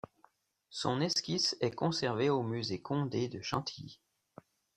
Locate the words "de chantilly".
3.27-3.99